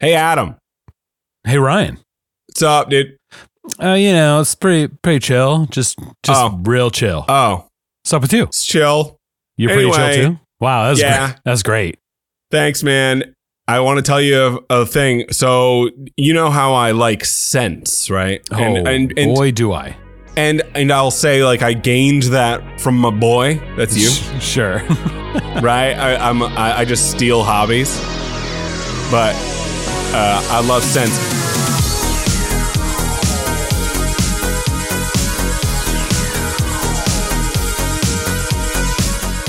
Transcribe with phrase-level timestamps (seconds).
[0.00, 0.56] Hey, Adam.
[1.46, 1.98] Hey Ryan.
[2.48, 3.16] What's up, dude?
[3.82, 5.66] Uh, you know, it's pretty pretty chill.
[5.66, 6.58] Just just Oh.
[6.64, 7.24] real chill.
[7.28, 7.66] Oh,
[8.02, 8.44] What's up with you?
[8.44, 9.16] it's chill.
[9.56, 10.14] You're pretty Anyway.
[10.16, 10.40] chill too.
[10.60, 11.26] Wow, that's Yeah.
[11.26, 11.36] great.
[11.44, 11.98] That's great.
[12.50, 13.34] Thanks, man.
[13.68, 15.24] I want to tell you a, a thing.
[15.30, 18.40] So you know how I like scents, right?
[18.50, 19.96] Oh and and and, boy, do I.
[20.36, 23.60] and and I'll say like I gained that from my boy.
[23.76, 24.08] That's you,
[24.40, 24.78] sure.
[25.62, 25.92] right?
[25.94, 27.98] I, I'm I, I just steal hobbies,
[29.10, 29.34] but
[30.12, 31.18] uh, I love scents.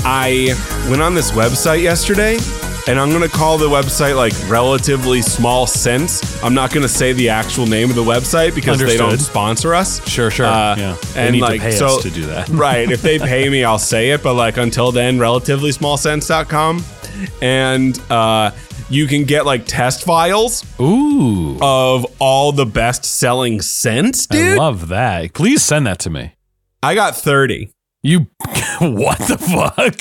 [0.04, 0.54] I
[0.90, 2.36] went on this website yesterday,
[2.88, 6.42] and I'm gonna call the website like relatively small sense.
[6.42, 10.06] I'm not gonna say the actual name of the website because they don't sponsor us.
[10.08, 10.46] sure, sure.
[10.46, 10.96] Uh, yeah.
[11.14, 12.48] And, like, so- us to do that.
[12.50, 12.90] right.
[12.90, 14.22] If they pay me, I'll say it.
[14.22, 16.84] But like until then, relatively smallsense.com.
[17.40, 18.50] And uh,
[18.92, 21.58] you can get like test files Ooh.
[21.60, 25.32] of all the best selling scents, I love that.
[25.32, 26.34] Please send that to me.
[26.82, 27.70] I got 30.
[28.02, 28.20] You
[28.80, 30.00] what the fuck?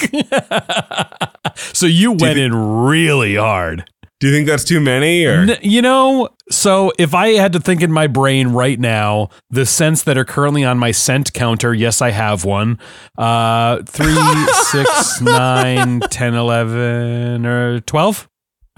[1.73, 3.85] so you went thi- in really hard.
[4.19, 7.59] Do you think that's too many or N- you know, so if I had to
[7.59, 11.73] think in my brain right now, the scents that are currently on my scent counter,
[11.73, 12.77] yes, I have one.
[13.17, 18.27] Uh, three, six, nine, 10, 11, or 12?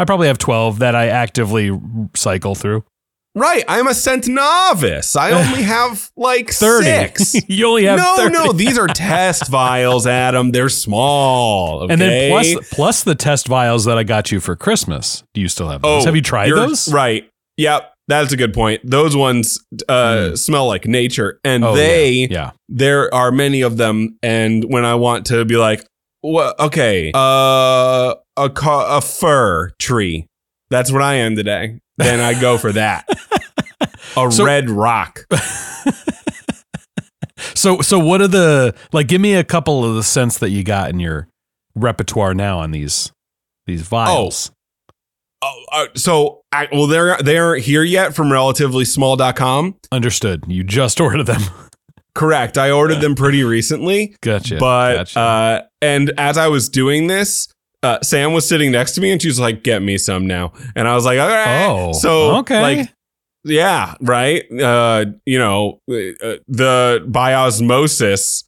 [0.04, 1.72] I probably have 12 that I actively
[2.14, 2.84] cycle through.
[3.36, 3.64] Right.
[3.70, 5.16] I'm a scent novice.
[5.16, 6.86] I only have like 30.
[6.86, 7.36] six.
[7.48, 8.34] you only have no, 30.
[8.34, 10.52] no, these are test vials, Adam.
[10.52, 11.84] They're small.
[11.84, 11.94] Okay?
[11.94, 15.24] And then plus plus the test vials that I got you for Christmas.
[15.34, 16.04] Do you still have those?
[16.04, 16.92] have you tried Oh, those?
[16.92, 17.30] Right.
[17.56, 17.94] Yep.
[18.10, 18.82] That's a good point.
[18.84, 21.64] Those ones uh, smell like nature, and.
[21.64, 22.28] Oh, they yeah.
[22.30, 22.52] yeah.
[22.68, 24.18] there are many of them.
[24.22, 25.88] And when I want to be like,
[26.22, 30.28] well, okay, uh, a ca- a fir tree.
[30.70, 31.80] That's what I am today.
[31.98, 33.06] Then I go for that.
[34.18, 35.26] A So- red rock.
[37.56, 40.64] So so what are the like give me a couple of the scents that you
[40.64, 41.28] got in your
[41.76, 43.12] repertoire now on these
[43.68, 44.52] these vials.
[45.42, 49.76] Oh, uh, so I, well, they're they aren't here yet from relatively-small.com.
[49.92, 50.46] Understood.
[50.48, 51.42] You just ordered them.
[52.16, 52.58] Correct.
[52.58, 54.16] I ordered them pretty recently.
[54.22, 54.58] Gotcha.
[54.58, 55.20] but gotcha.
[55.20, 57.48] uh and as i was doing this
[57.84, 60.52] uh sam was sitting next to me and she was like get me some now
[60.76, 62.62] and i was like all right Oh, so okay.
[62.62, 62.90] like
[63.46, 68.46] yeah right uh you know uh, the by osmosis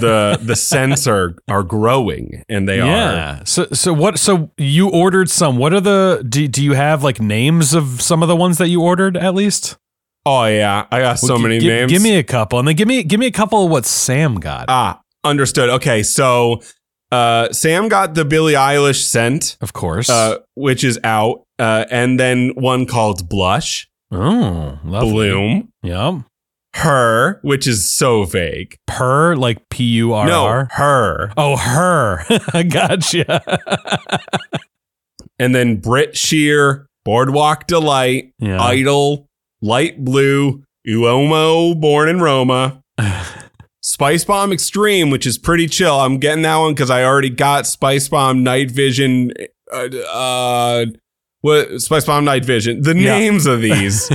[0.00, 3.44] the the scents are are growing and they are yeah.
[3.44, 5.56] So so what so you ordered some.
[5.56, 8.68] What are the do, do you have like names of some of the ones that
[8.68, 9.76] you ordered at least?
[10.26, 12.58] oh yeah i got so Well, gi- many gi- names Give me a couple.
[12.58, 14.64] And then give me give me a couple of what Sam got.
[14.68, 16.60] ah understood okay so
[17.12, 20.10] uh sam got the billie eilish scent of course.
[20.10, 25.10] uh which is out uh and then one called blush oh, lovely.
[25.30, 26.14] bloom Yep.
[26.76, 28.76] her, which is so vague.
[28.86, 30.68] Per like P U R No, R.
[30.72, 31.30] her.
[31.36, 32.24] Oh, her.
[32.70, 33.42] gotcha.
[35.38, 38.62] And then Brit Sheer, Boardwalk Delight, yeah.
[38.62, 39.26] Idol,
[39.60, 42.80] Light Blue, Uomo, Born in Roma,
[43.92, 46.00] Spice Bomb Extreme, which is pretty chill.
[46.00, 49.32] I'm getting that one because I already got Spice Bomb Night Vision.
[49.70, 50.86] Uh, uh,
[51.42, 52.80] what Spice Bomb Night Vision?
[52.80, 53.18] The Yeah.
[53.18, 54.10] names of these: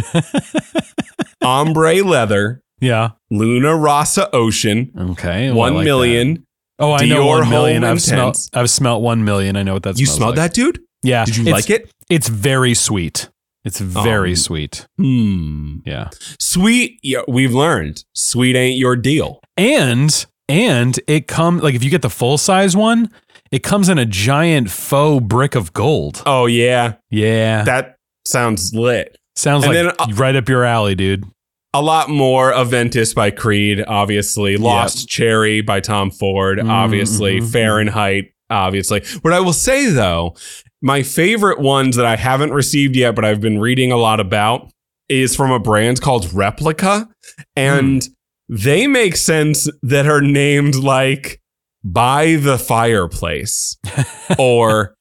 [1.43, 3.11] Ombre Leather, yeah.
[3.29, 5.49] Luna Rossa Ocean, Okay.
[5.49, 6.33] well, One like Million.
[6.33, 6.41] that.
[6.79, 7.83] Oh, I know one million.
[7.83, 8.49] I've smelt.
[8.53, 9.55] I've smelt one million.
[9.57, 9.99] I know what that.
[9.99, 10.51] You smelled like.
[10.51, 10.79] that, dude?
[11.03, 11.25] Yeah.
[11.25, 11.91] Did you it's, like it?
[12.09, 13.29] It's very sweet.
[13.65, 14.87] It's very Um, sweet.
[14.97, 15.77] Hmm.
[15.85, 16.09] Yeah.
[16.39, 18.03] Sweet, yeah, we've learned.
[18.13, 19.39] Sweet ain't your deal.
[19.57, 23.11] And and it come like if you get the full size one,
[23.51, 26.21] it comes in a giant faux brick of gold.
[26.25, 27.63] Oh yeah, Yeah.
[27.63, 27.95] that
[28.25, 29.17] sounds lit.
[29.35, 31.25] Sounds and like then, uh, right up your alley, dude.
[31.73, 34.57] A lot more Aventus by Creed, obviously.
[34.57, 37.39] Lost Cherry by Tom Ford, Mm, obviously.
[37.39, 39.03] mhm, Fahrenheit, obviously.
[39.21, 40.35] What I will say though,
[40.81, 44.69] my favorite ones that I haven't received yet, but I've been reading a lot about,
[45.09, 47.07] is from a brand called Replica,
[47.55, 48.09] and Hmm.
[48.49, 51.41] They make sense that are named like
[51.83, 53.77] by the fireplace
[54.39, 54.95] or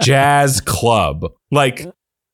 [0.00, 1.26] jazz club.
[1.50, 1.86] Like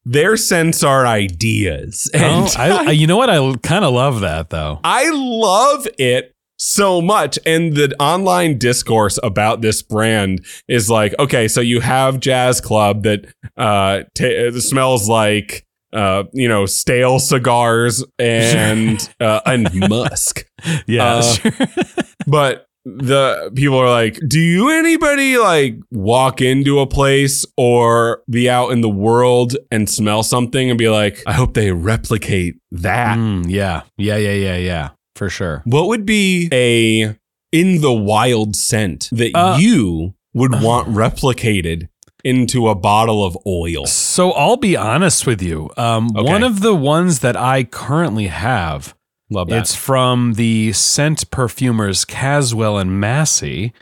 [0.05, 2.11] their scents are ideas.
[2.15, 3.31] And Oh, I, I, you know what?
[3.31, 4.81] I kind of love that though.
[4.85, 7.39] I love it so much.
[7.45, 13.03] And the online discourse about this brand is like, okay, so you have Jazz Club
[13.03, 13.27] that
[13.57, 15.66] uh, t- smells like.
[15.93, 20.45] Uh, you know, stale cigars and uh, and musk.
[20.87, 21.05] Yeah.
[21.17, 21.53] Uh, sure.
[22.27, 28.49] But the people are like, do you anybody like walk into a place or be
[28.51, 33.17] out in the world and smell something and be like, I hope they replicate that?
[33.19, 33.83] Mm, yeah.
[33.97, 34.17] Yeah.
[34.17, 34.33] Yeah.
[34.33, 34.57] Yeah.
[34.57, 34.89] Yeah.
[35.15, 35.63] For sure.
[35.65, 37.17] What would be a
[37.53, 41.89] in the wild scent that Uh, you would want replicated
[42.27, 43.87] into a bottle of oil?
[43.87, 45.71] So I'll be honest with you.
[45.77, 46.29] Um, Okay.
[46.29, 48.95] One of the ones that I currently have,
[49.31, 49.59] Love that.
[49.61, 53.73] it's from the scent perfumers Caswell and Massey,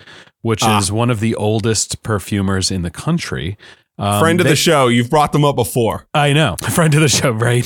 [0.42, 0.78] which Ah.
[0.78, 3.56] is one of the oldest perfumers in the country.
[3.98, 6.06] Um, Friend of they- the show, you've brought them up before.
[6.12, 7.64] I know, friend of the show, right?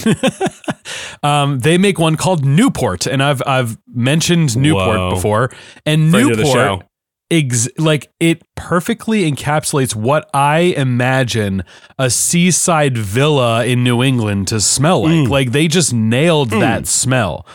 [1.22, 5.10] um, they make one called Newport, and I've I've mentioned Newport Whoa.
[5.14, 5.50] before,
[5.86, 6.82] and Friend Newport.
[7.30, 11.64] Ex- like it perfectly encapsulates what I imagine
[11.98, 15.12] a seaside villa in New England to smell like.
[15.12, 15.28] Mm.
[15.28, 16.60] Like they just nailed Mm.
[16.60, 17.46] that smell,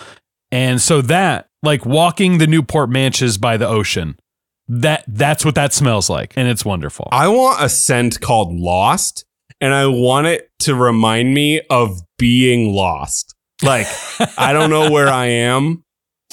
[0.51, 4.17] and so that like walking the Newport manches by the ocean.
[4.69, 7.09] That that's what that smells like, and it's wonderful.
[7.11, 9.25] I want a scent called Lost,
[9.59, 13.35] and I want it to remind me of being lost.
[13.61, 13.87] Like,
[14.37, 15.83] I don't know where I am.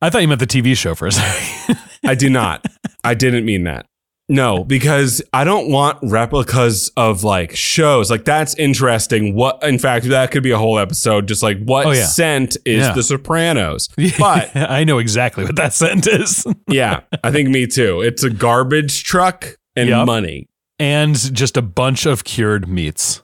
[0.00, 1.78] I thought you meant the TV show for a second.
[2.04, 2.64] I do not.
[3.04, 3.86] I didn't mean that.
[4.30, 8.10] No, because I don't want replicas of like shows.
[8.10, 9.34] Like that's interesting.
[9.34, 12.04] What in fact that could be a whole episode just like what Oh, yeah.
[12.04, 12.92] scent is Yeah.
[12.92, 13.88] the Sopranos.
[14.18, 16.46] But I know exactly what that scent is.
[16.68, 18.02] yeah, I think me too.
[18.02, 20.06] It's a garbage truck and Yep.
[20.06, 20.46] money.
[20.80, 23.22] and just a bunch of cured meats.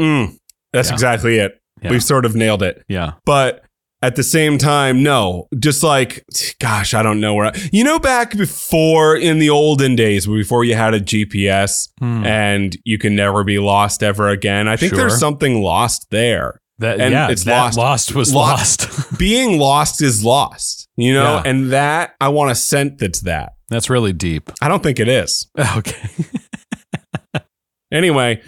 [0.00, 0.38] Mm,
[0.72, 0.94] that's Yeah.
[0.94, 1.60] exactly it.
[1.88, 2.82] We've sort of nailed it.
[2.88, 3.12] Yeah.
[3.26, 3.64] But
[4.00, 6.24] at the same time, no, just like,
[6.60, 10.64] gosh, I don't know where, I, you know, back before in the olden days, before
[10.64, 12.24] you had a GPS Hmm.
[12.24, 14.68] and you can never be lost ever again.
[14.68, 14.98] I think Sure.
[15.00, 16.60] there's something lost there.
[16.80, 17.76] That and yeah, it's lost.
[17.76, 18.14] lost.
[18.14, 18.86] was Lost.
[18.88, 19.18] lost.
[19.18, 21.50] Being lost is lost, you know, Yeah.
[21.50, 23.54] and that I want a scent that's that.
[23.68, 24.52] That's really deep.
[24.62, 25.50] I don't think it is.
[25.76, 26.08] Okay.
[27.90, 28.42] Anyway,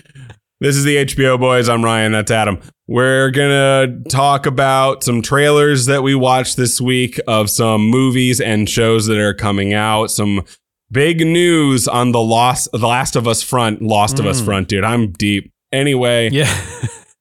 [0.61, 1.69] this is the HBO boys.
[1.69, 2.13] I'm Ryan.
[2.13, 2.61] That's Adam.
[2.95, 8.69] We're gonna talk about some trailers that we watched this week of some movies and
[8.69, 10.11] shows that are coming out.
[10.11, 10.45] Some
[10.91, 13.81] big news on the Lost, the Last of Us front.
[13.81, 14.45] Lost of Us Mm.
[14.45, 14.83] front, dude.
[14.83, 15.53] I'm deep.
[15.71, 16.53] Anyway, Yeah.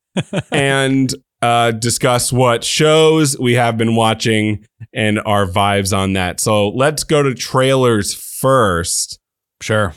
[0.51, 1.13] and
[1.43, 6.39] uh, discuss what shows we have been watching and our vibes on that.
[6.39, 9.19] So let's go to trailers first.
[9.61, 9.93] sure.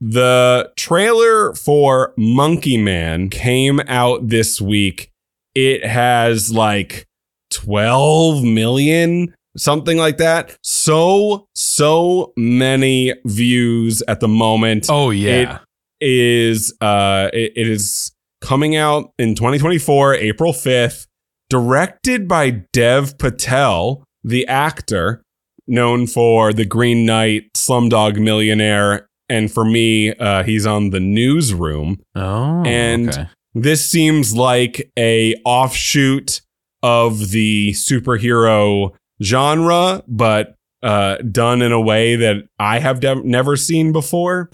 [0.00, 5.10] The trailer for Monkey Man came out this week.
[5.54, 7.06] It has like
[7.52, 10.56] 12 million, something like that.
[10.62, 14.86] So, so many views at the moment.
[14.88, 15.58] Oh yeah.
[16.00, 21.06] Is uh it- it is coming out in 2024, April 5th,
[21.50, 25.22] directed by Dev Patel, the actor
[25.66, 32.00] known for The Green Knight, Slumdog Millionaire, and for me, uh, he's on The Newsroom.
[32.14, 32.62] oh.
[32.64, 33.26] and- okay.
[33.54, 36.42] This seems like a offshoot
[36.82, 38.92] of the superhero
[39.22, 44.50] genre, but uh, done in a way that I have de- never seen before.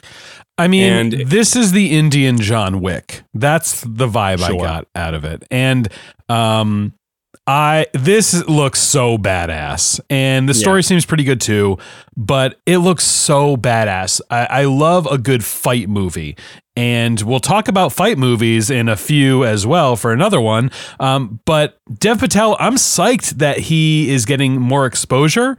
[0.57, 3.23] I mean, and- this is the Indian John Wick.
[3.35, 5.45] That's the vibe I got out of it.
[5.51, 5.89] And
[6.31, 6.95] um
[7.47, 10.01] I this looks so badass.
[10.11, 11.79] And the story seems pretty good too,
[12.17, 14.21] but it looks so badass.
[14.31, 16.37] I, I love a good fight movie.
[16.77, 20.73] And we'll talk about fight movies in a few as well for another one.
[20.99, 25.57] Um, but Dev Patel, I'm psyched that he is getting more exposure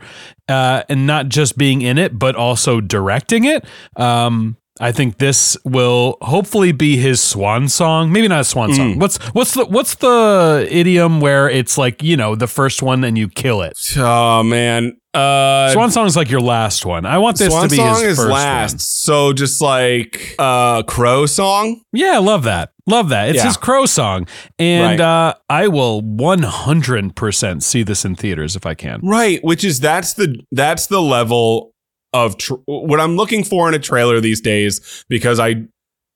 [0.50, 3.63] uh, and not just being in it, but also directing it.
[3.96, 8.12] Um, I think this will hopefully be his swan song.
[8.12, 8.75] Maybe not a swan Mm.
[8.75, 9.00] song.
[9.00, 13.17] What's what's the what's the idiom where it's like you know the first one and
[13.17, 13.77] you kill it?
[13.98, 17.05] Oh man, uh, Swan song is like your last one.
[17.05, 18.74] I want this Swan to be Song his is first last.
[18.74, 18.79] one.
[18.79, 21.79] So just like uh, Crow Song.
[21.94, 22.72] Yeah, I love that.
[22.86, 23.29] Love that.
[23.29, 23.46] It's Yeah.
[23.46, 24.27] his crow song,
[24.60, 25.29] and Right.
[25.29, 29.00] uh, I will one hundred percent see this in theaters if I can.
[29.01, 31.72] Right, which is that's the that's the level
[32.15, 35.65] of tr- what I'm looking for in a trailer these days because I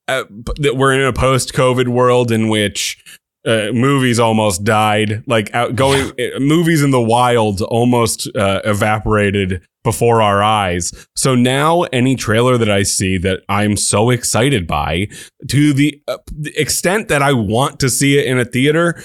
[0.07, 0.23] uh,
[0.55, 3.03] that we're in a post-COVID world in which
[3.45, 9.61] uh, movies almost died, like out going uh, movies in the wild almost uh, evaporated
[9.83, 11.07] before our eyes.
[11.15, 15.09] So now any trailer that I see that I'm so excited by
[15.49, 19.01] to the, uh, the extent that I want to see it in a theater,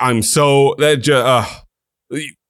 [0.00, 1.46] I'm so that uh,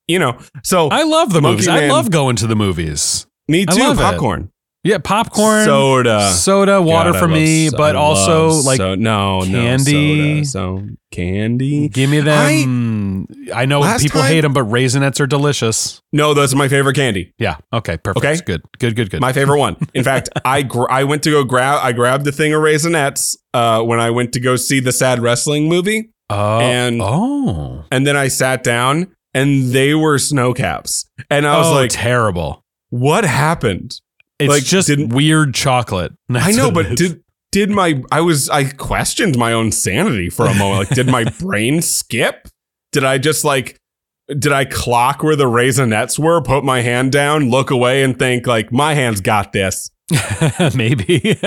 [0.07, 1.69] you know, so I love the Monkey movies.
[1.69, 3.27] I love going to the movies.
[3.49, 4.03] Me I too, love it.
[4.03, 4.51] popcorn.
[4.85, 6.31] Yeah, popcorn, soda.
[6.33, 10.37] soda, water God, for me, so- but I also like so, no, candy.
[10.37, 10.45] no soda.
[10.45, 11.89] So candy.
[11.89, 13.27] give me them.
[13.55, 16.03] I, know people time- hate them, but raisinets are delicious.
[16.13, 17.33] No, those are my favorite candy.
[17.39, 17.57] Yeah.
[17.73, 17.97] Okay.
[17.97, 18.27] Perfect.
[18.27, 18.41] Okay.
[18.45, 18.63] Good.
[18.79, 18.95] Good.
[18.95, 19.11] Good.
[19.11, 19.21] Good.
[19.23, 19.77] My favorite one.
[19.95, 23.37] In fact, I gr- I went to go grab I grabbed the thing of raisinets
[23.55, 26.61] uh, when I went to go see the sad wrestling movie, oh.
[26.61, 27.85] and- oh.
[27.91, 31.91] and then I sat down and they were snow caps, and I was oh, like,
[31.91, 32.64] terrible.
[32.95, 34.01] "What happened?"
[34.39, 36.13] It's like, just weird chocolate.
[36.31, 37.23] I know, but did
[37.53, 40.91] did my I was I questioned my own sanity for a moment.
[40.91, 42.49] Like, did my brain skip?
[42.93, 43.81] Did I just like
[44.29, 48.47] did I clock where the raisinets were, put my hand down, look away, and think
[48.47, 49.91] like my hand's got this?
[50.75, 51.39] maybe.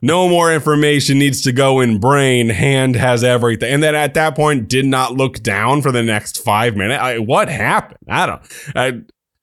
[0.00, 2.48] No more information needs to go in brain.
[2.48, 3.72] Hand has everything.
[3.72, 7.02] And then at that point, did not look down for the next five minutes.
[7.02, 7.98] I, what happened?
[8.08, 8.42] I don't.
[8.74, 9.00] I,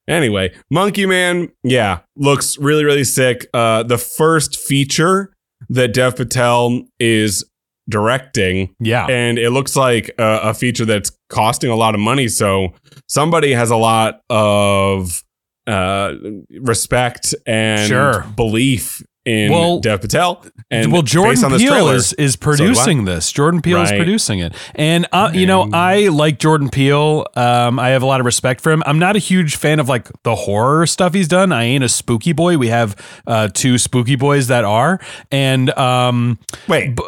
[0.08, 3.48] anyway, Monkey Man, yeah, looks really really sick.
[3.54, 5.34] Uh, the first feature
[5.70, 7.44] that Dev Patel is
[7.90, 9.06] directing, yeah.
[9.08, 12.28] and it looks like a, a feature that's costing a lot of money.
[12.28, 12.70] So
[13.08, 15.24] somebody has a lot of
[15.68, 16.14] uh,
[16.60, 18.26] respect and Sure.
[18.36, 20.44] belief in Well- Dev Patel.
[20.72, 23.32] And well, Jordan Peele trailer, is, is producing this.
[23.32, 27.26] Jordan Peele is producing it, and uh, you know I like Jordan Peele.
[27.36, 28.82] Um, I have a lot of respect for him.
[28.86, 31.52] I'm not a huge fan of like the horror stuff he's done.
[31.52, 32.58] I ain't a spooky boy.
[32.58, 32.96] We have
[33.28, 35.00] uh, two spooky boys that are,
[35.32, 36.96] and um, wait.
[36.96, 37.04] b-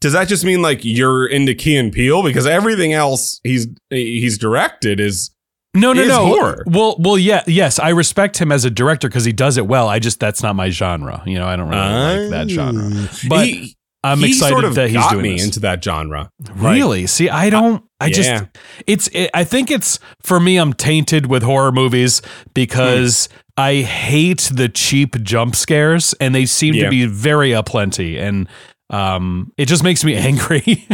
[0.00, 2.22] does that just mean like you're into Key and Peele?
[2.22, 5.30] Because everything else he's he's directed is
[5.74, 6.26] no, no, no.
[6.26, 6.64] horror.
[6.66, 7.78] Well, well, yeah, yes.
[7.78, 9.88] I respect him as a director because he does it well.
[9.88, 11.22] I just that's not my genre.
[11.26, 11.80] You know, I don't really
[12.22, 12.90] like that genre.
[13.28, 13.42] But Ah.
[13.44, 15.44] he, I'm he excited sort of that he's got doing me this.
[15.44, 16.28] into that genre.
[16.54, 17.06] Really?
[17.06, 17.84] See, I don't.
[18.00, 18.28] I just.
[18.28, 18.46] Yeah.
[18.86, 19.08] It's.
[19.08, 20.56] It, I think it's for me.
[20.56, 22.20] I'm tainted with horror movies
[22.52, 26.84] because I hate the cheap jump scares, and they seem Yeah.
[26.84, 28.48] to be very aplenty, and
[28.90, 30.86] um, it just makes me angry.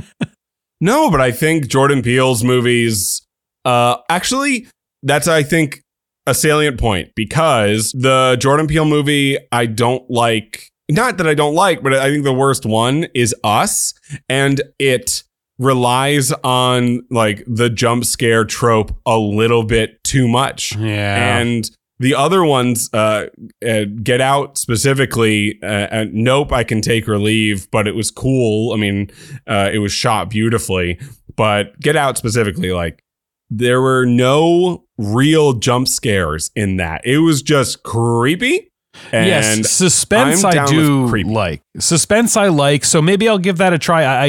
[0.81, 3.27] No, but I think Jordan Peele's movies,
[3.65, 4.67] uh, actually,
[5.03, 5.83] that's I think
[6.27, 10.69] a salient point because the Jordan Peele movie I don't like.
[10.91, 13.93] Not that I don't like, but I think the worst one is Us,
[14.29, 15.23] and it
[15.59, 20.75] relies on like the jump scare trope a little bit too much.
[20.77, 21.39] yeah.
[21.39, 21.69] And
[22.01, 23.27] the other ones, uh,
[23.67, 28.11] uh, Get Out specifically, uh, uh, Nope, I can take or leave, but it was
[28.11, 28.73] cool.
[28.73, 29.11] I mean,
[29.49, 31.01] uh, it was shot beautifully,
[31.35, 33.03] but Get Out specifically, like,
[33.51, 37.03] there were no real jump scares in that.
[37.05, 38.65] It was just creepy.
[39.13, 41.63] And yes, suspense I do like.
[41.79, 44.03] Suspense I like, so maybe I'll give that a try.
[44.03, 44.27] I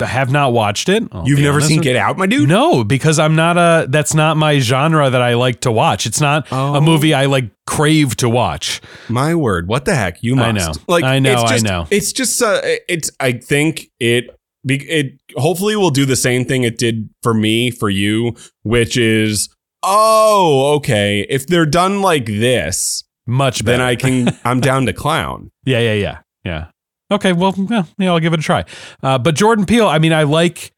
[0.00, 1.02] I have not watched it.
[1.12, 2.48] I'll you've never seen Get Out, my dude?
[2.48, 3.86] No, because I'm not a.
[3.88, 6.06] That's not my genre that I like to watch.
[6.06, 6.76] It's not Oh.
[6.76, 8.80] a movie I like crave to watch.
[9.10, 10.22] My word, what the heck?
[10.22, 10.48] You must.
[10.48, 10.72] I know.
[10.86, 11.86] Like I know, It's I know.
[11.90, 12.40] It's just.
[12.40, 13.10] Uh, it's.
[13.20, 14.30] I think it.
[14.66, 18.96] Be- It hopefully will do the same thing it did for me for you, which
[18.96, 19.48] is
[19.82, 21.26] oh okay.
[21.28, 23.78] If they're done like this, Much better.
[23.78, 24.36] then I can.
[24.44, 25.50] I'm down to clown.
[25.64, 26.66] Yeah, yeah, yeah, yeah.
[27.10, 28.64] Okay, well, yeah, yeah, I'll give it a try.
[29.02, 30.72] Uh, but Jordan Peele, I mean, I like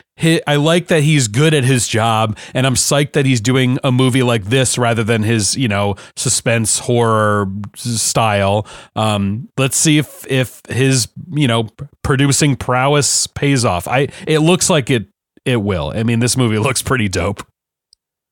[0.46, 3.90] I like that he's good at his job, and I'm psyched that he's doing a
[3.90, 7.46] movie like this rather than his, you know, suspense horror
[7.76, 8.66] style.
[8.96, 11.68] Um, let's see if if his, you know,
[12.02, 13.88] producing prowess pays off.
[13.88, 15.08] I it looks like it
[15.44, 15.92] it will.
[15.94, 17.46] I mean, this movie looks pretty dope.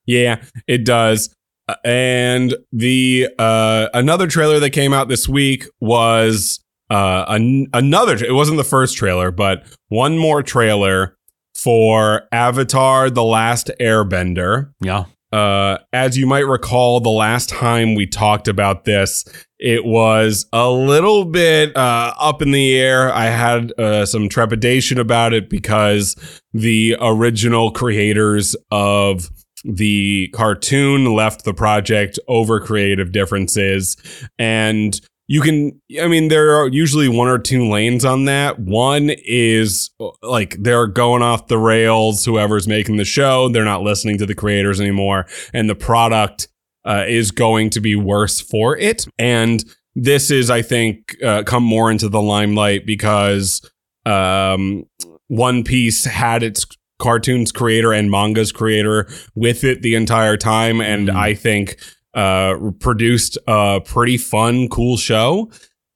[0.07, 1.35] Yeah, it does.
[1.68, 8.14] Uh, And the uh, another trailer that came out this week was uh, an- another.
[8.16, 11.14] It wasn't the first trailer, but one more trailer
[11.59, 14.73] for Avatar: The Last Airbender.
[14.81, 15.05] Yeah.
[15.31, 19.25] Uh, as you might recall, the last time we talked about this,
[19.59, 23.12] it was a little bit uh, up in the air.
[23.12, 26.17] I had uh, some trepidation about it because
[26.55, 29.29] the original creators of
[29.65, 33.97] the cartoon left the project over creative differences.
[34.38, 34.99] And
[35.30, 38.58] you can, I mean, there are usually one or two lanes on that.
[38.58, 39.90] One is
[40.23, 44.35] like they're going off the rails, whoever's making the show, they're not listening to the
[44.35, 45.26] creators anymore.
[45.52, 46.49] And the product
[46.87, 49.06] uh, is going to be worse for it.
[49.18, 49.62] And
[49.94, 53.61] this is, I think, uh, come more into the limelight because
[54.06, 54.85] um,
[55.26, 56.64] One Piece had its
[56.99, 60.80] cartoons creator and manga's creator with it the entire time.
[60.80, 61.16] And Mhm.
[61.16, 61.76] I think
[62.19, 65.51] uh, produced a pretty fun, cool show.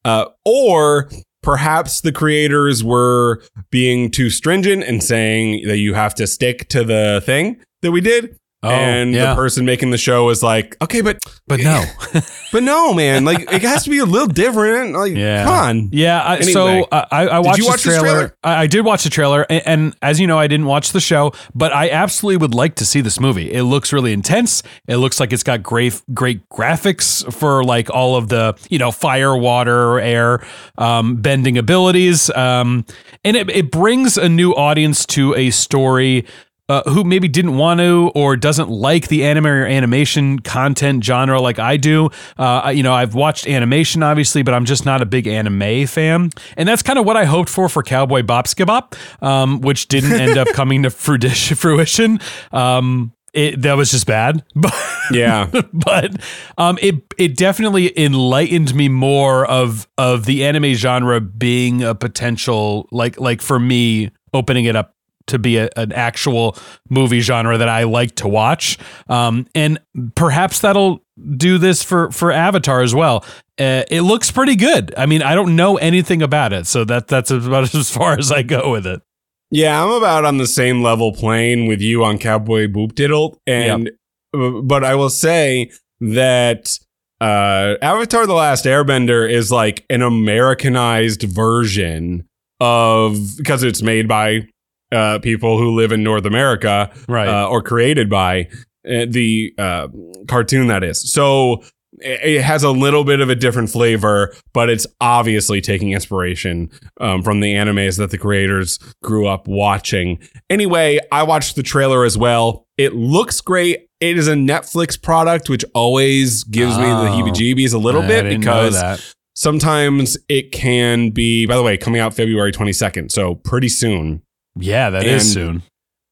[0.05, 1.11] Uh, or
[1.43, 6.85] perhaps the creators were being too stringent and saying that you have to stick to
[6.85, 8.37] the thing that we did.
[8.65, 9.31] Oh, and yeah.
[9.31, 11.85] the person making the show was like, okay, but but no.
[12.53, 14.95] but no, man, like it has to be a little different.
[14.95, 15.45] Like, Yeah.
[15.45, 15.89] come on.
[15.93, 16.53] Yeah, I, Anyway.
[16.53, 18.01] so uh, I, I watched the watch trailer.
[18.01, 18.37] trailer?
[18.45, 21.01] I, I did watch the trailer, and, and as you know, I didn't watch the
[21.01, 23.53] show, but I absolutely would like to see this movie.
[23.53, 24.63] It looks really intense.
[24.87, 28.93] It looks like it's got great, great graphics for like all of the you know
[28.93, 30.45] fire, water, air,
[30.79, 32.85] um, bending abilities, um,
[33.25, 36.25] and it, it brings a new audience to a story
[36.73, 41.41] uh, who maybe didn't want to or doesn't like the anime or animation content genre
[41.41, 42.09] like I do.
[42.39, 46.31] Uh, you know, I've watched animation obviously, but I'm just not a big anime fan,
[46.57, 50.39] and that's kind of what I hoped for for Cowboy Bop, um, which didn't end
[50.39, 51.57] up coming to fruition.
[51.57, 52.19] fruition.
[52.53, 54.75] Um, it, that was just bad, but
[55.11, 55.49] Yeah.
[55.73, 56.11] but
[56.59, 62.89] um, it it definitely enlightened me more of of the anime genre being a potential
[62.93, 64.95] like like for me opening it up
[65.27, 66.57] to be a, an actual
[66.89, 68.79] movie genre that I like to watch.
[69.09, 69.79] Um, and
[70.15, 71.03] perhaps that'll
[71.37, 73.25] do this for for Avatar as well.
[73.59, 74.95] Uh, it looks pretty good.
[74.97, 78.33] I mean, I don't know anything about it, so that that's about as far as
[78.33, 79.03] I go with it.
[79.51, 83.39] Yeah, I'm about on the same level playing with you on Cowboy Boop Diddle.
[83.47, 83.91] And
[84.33, 86.79] but I will say that
[87.21, 92.27] uh Avatar the Last Airbender is like an Americanized version
[92.61, 94.49] of because it's made by
[94.93, 97.29] uh people who live in North America Right.
[97.29, 98.49] uh, or created by
[98.89, 99.89] uh, the uh,
[100.29, 101.01] cartoon that is.
[101.13, 101.63] So
[102.01, 106.71] it has a little bit of a different flavor, but it's obviously taking inspiration
[107.01, 110.19] um, from the animes that the creators grew up watching.
[110.51, 112.67] Anyway, I watched the trailer as well.
[112.77, 113.89] It looks great.
[114.01, 117.15] It is a Netflix product, which always gives me the Oh.
[117.23, 119.05] heebie-jeebies a little I bit because
[119.37, 121.47] sometimes it can be.
[121.47, 124.23] By the way, coming out February 22nd, so pretty soon.
[124.57, 125.63] Yeah, that is and soon.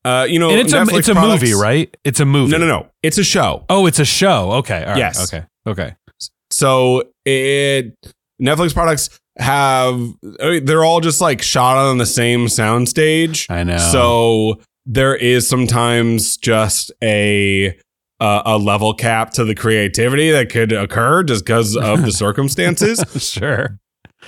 [0.04, 1.94] Uh, you know, And it's a it's a products- movie, right?
[2.04, 2.52] It's a movie.
[2.52, 2.86] No, no, no.
[3.02, 3.66] It's a show.
[3.68, 4.52] Oh, it's a show.
[4.52, 4.80] Okay.
[4.82, 4.96] All right.
[4.98, 5.32] Yes.
[5.32, 5.44] Okay.
[5.66, 5.94] Okay.
[6.50, 7.94] So it
[8.42, 9.94] Netflix products have
[10.40, 13.46] I mean, they're all just like shot on the same soundstage.
[13.50, 13.76] I know.
[13.78, 17.76] So there is sometimes just a
[18.20, 23.02] uh, a level cap to the creativity that could occur just because of the circumstances.
[23.22, 23.78] sure.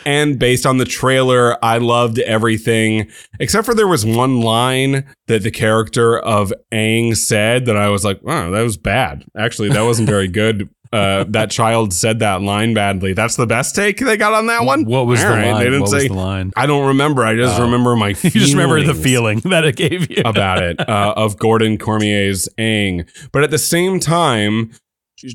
[0.05, 5.43] And based on the trailer, I loved everything except for there was one line that
[5.43, 9.83] the character of Aang said that I was like, "Wow, that was bad." Actually, that
[9.83, 10.69] wasn't very good.
[10.93, 13.15] Uh, that child said that line badly.
[13.15, 14.85] That's the best take they got on that one.
[14.85, 15.59] What was All the right, line?
[15.61, 16.09] They didn't what say.
[16.09, 16.53] line?
[16.55, 17.25] I don't remember.
[17.25, 17.63] I just Oh.
[17.65, 18.09] remember my.
[18.23, 20.23] You just remember the feeling that it gave you.
[20.25, 23.09] about it uh, of Gordon Cormier's Aang.
[23.33, 24.71] But at the same time,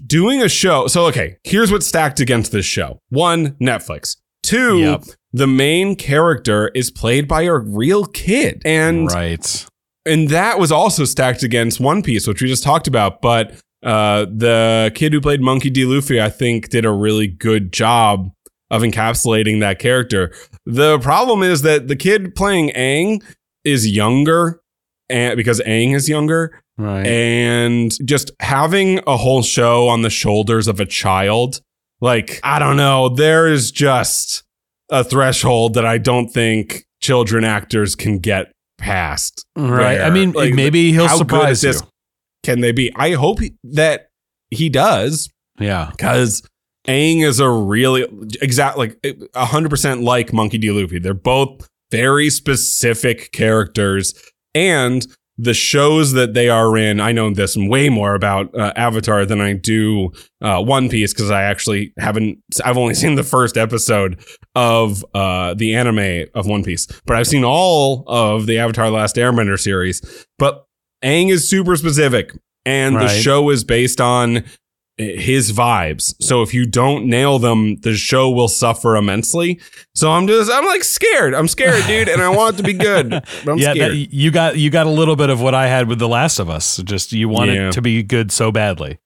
[0.06, 0.86] doing a show.
[0.88, 4.17] So, okay, here's what's stacked against this show one, Netflix.
[4.48, 5.04] Two, Yep.
[5.34, 8.62] the main character is played by a real kid.
[8.66, 9.66] And right.
[10.06, 13.22] and that was also stacked against One Piece, which we just talked about.
[13.22, 15.86] But uh, the kid who played Monkey D.
[15.86, 18.32] Luffy, I think, did a really good job
[18.72, 20.34] of encapsulating that character.
[20.66, 23.22] The problem is that the kid playing Aang
[23.64, 24.62] is younger,
[25.10, 27.06] and because Aang is younger, Right.
[27.08, 31.62] and just having a whole show on the shoulders of a child,
[32.02, 34.44] like I don't know, there is just
[34.90, 39.46] a threshold that I don't think children actors can get past.
[39.56, 40.00] right.
[40.02, 41.72] I mean, like, maybe he'll how good surprise is you.
[41.74, 41.84] this?
[42.44, 42.92] Can they be?
[42.96, 44.08] I hope he- that
[44.52, 45.30] he does
[45.60, 45.90] Yeah.
[45.92, 46.42] because
[46.88, 48.06] Aang is a really
[48.42, 48.98] exact like
[49.36, 50.72] hundred percent like Monkey D.
[50.72, 51.00] Luffy.
[51.00, 54.14] They're both very specific characters,
[54.56, 55.06] and
[55.38, 57.00] the shows that they are in.
[57.00, 61.30] I know this way more about uh, Avatar than I do uh, One Piece because
[61.30, 62.39] I actually haven't.
[62.65, 64.19] I've only seen the first episode
[64.56, 69.15] of uh, the anime of One Piece, but I've seen all of the Avatar: Last
[69.15, 70.02] Airbender series.
[70.39, 70.65] But
[71.04, 72.34] Aang is super specific,
[72.65, 74.43] and the show is based on
[74.98, 76.14] his vibes.
[76.22, 79.60] So if you don't nail them, the show will suffer immensely.
[79.96, 81.34] So I'm just I'm like scared.
[81.36, 83.10] I'm scared, dude, and I want it to be good.
[83.10, 83.92] But I'm yeah, scared.
[83.92, 86.40] that, you got you got a little bit of what I had with The Last
[86.40, 86.78] of Us.
[86.78, 87.68] Just you want Yeah.
[87.70, 88.98] it to be good so badly.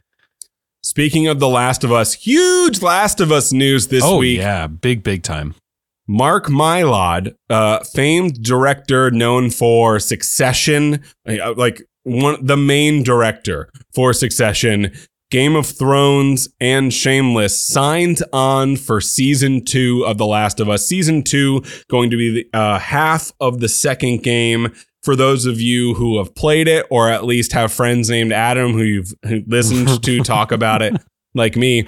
[0.83, 4.39] Speaking of The Last of Us, huge Last of Us news this oh week.
[4.39, 5.55] yeah, big big time.
[6.07, 14.11] Mark Mylod, uh, famed director known for Succession, uh, like one the main director for
[14.11, 14.91] Succession,
[15.31, 20.85] Game of Thrones, and Shameless, signed on for season two of The Last of Us.
[20.85, 24.73] Season two going to be the, uh, half of the second game.
[25.03, 28.73] For those of you who have played it, or at least have friends named Adam
[28.73, 31.01] who you've who listened to talk about it,
[31.33, 31.87] like me,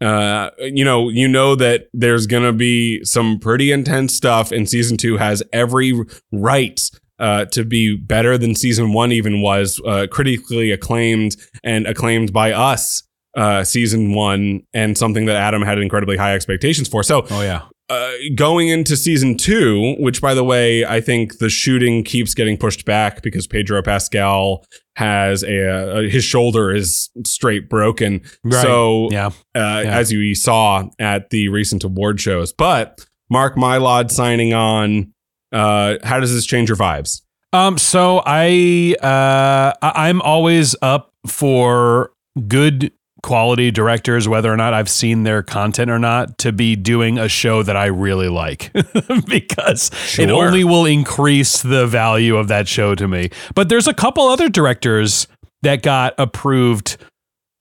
[0.00, 4.96] uh, you know, you know that there's gonna be some pretty intense stuff, and season
[4.96, 5.94] two has every
[6.32, 6.90] right
[7.20, 12.52] uh, to be better than season one even was, uh, critically acclaimed and acclaimed by
[12.52, 13.02] us.
[13.36, 17.04] Uh, season one and something that Adam had incredibly high expectations for.
[17.04, 17.62] So Oh yeah.
[17.88, 22.56] uh, going into season two, which by the way, I think the shooting keeps getting
[22.56, 24.64] pushed back because Pedro Pascal
[24.96, 28.22] has a, uh his shoulder is straight broken.
[28.42, 28.62] Right.
[28.62, 29.30] So Yeah.
[29.54, 35.12] uh, as you saw at the recent award shows, but Mark Mylod signing on.
[35.52, 37.22] Uh, how does this change your vibes?
[37.52, 42.12] Um, so I uh I'm always up for
[42.46, 47.18] good quality directors, whether or not I've seen their content or not, to be doing
[47.18, 48.72] a show that I really like.
[49.26, 53.30] because it only will increase the value of that show to me.
[53.54, 55.26] But there's a couple other directors
[55.62, 56.96] that got approved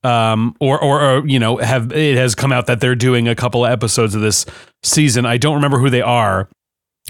[0.05, 3.35] um or, or or you know have it has come out that they're doing a
[3.35, 4.45] couple of episodes of this
[4.81, 5.25] season.
[5.25, 6.47] I don't remember who they are.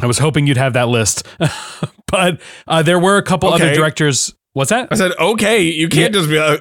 [0.02, 1.28] I was hoping you'd have that list,
[2.08, 4.34] but uh, there were a couple other directors.
[4.54, 4.88] What's that?
[4.92, 6.58] I said, okay, you can't just be uh,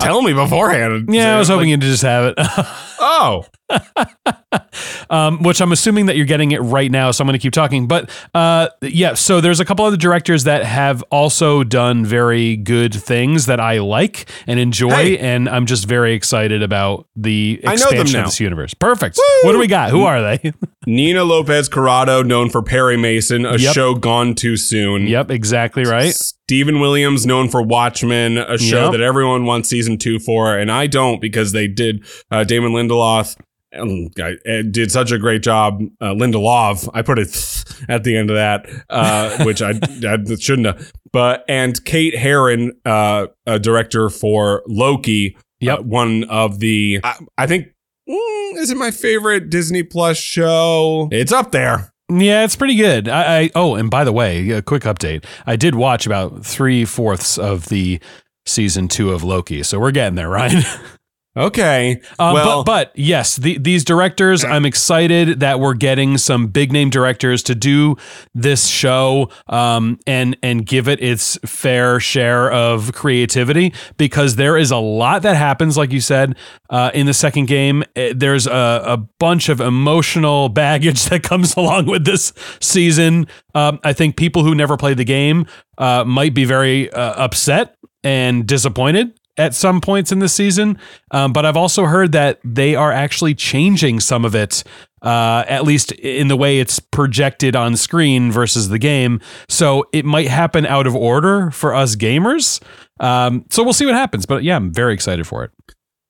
[0.00, 1.12] tell me beforehand.
[1.12, 2.34] Yeah, I was hoping like, you'd just have it.
[3.00, 3.44] Oh,
[5.10, 7.52] um, which I'm assuming that you're getting it right now, so I'm going to keep
[7.52, 7.86] talking.
[7.86, 12.94] But uh, yeah, so there's a couple other directors that have also done very good
[12.94, 15.18] things that I like and enjoy, Hey.
[15.18, 18.74] and I'm just very excited about the I know them expansion of this universe.
[18.74, 19.16] Perfect.
[19.18, 19.46] Woo!
[19.46, 19.90] What do we got?
[19.90, 20.52] Who are they?
[20.86, 23.74] Nina Lopez Corrado, known for Perry Mason, a Yep.
[23.74, 25.06] show gone too soon.
[25.06, 26.14] yep, exactly right.
[26.14, 28.92] Stephen Williams, known for Watchmen, a show Yep.
[28.92, 33.36] that everyone wants season two for, and I don't because they did uh, Damon Lindelof.
[33.76, 35.80] Um, I- did such a great job.
[36.00, 40.66] Uh, Lindelof, I put it at the end of that, uh, which I, I shouldn't
[40.66, 40.92] have.
[41.12, 45.78] But and Kate Herron, uh, a director for Loki, Yep.
[45.78, 47.66] uh, one of the I, I think
[48.08, 51.08] mm, is it my favorite Disney Plus show?
[51.10, 51.92] It's up there.
[52.10, 53.08] Yeah, it's pretty good.
[53.08, 55.24] I, I oh, and by the way, a quick update.
[55.46, 58.00] I did watch about three fourths of the
[58.46, 60.54] season two of Loki, so we're getting there, right?
[61.38, 66.48] Okay, Um, well, but, but yes, the, these directors, I'm excited that we're getting some
[66.48, 67.96] big name directors to do
[68.34, 74.72] this show um, and and give it its fair share of creativity because there is
[74.72, 76.34] a lot that happens, like you said,
[76.70, 77.84] uh, in the second game.
[77.94, 83.28] Eh, There's a, a bunch of emotional baggage that comes along with this season.
[83.54, 85.46] Um, I think people who never played the game
[85.78, 90.78] uh, might be very uh, upset and disappointed at some points in the season.
[91.10, 94.64] Um, but I've also heard that they are actually changing some of it,
[95.02, 99.20] uh, at least in the way it's projected on screen versus the game.
[99.48, 102.60] So it might happen out of order for us gamers.
[103.00, 104.26] Um, so we'll see what happens.
[104.26, 105.50] But yeah, I'm very excited for it.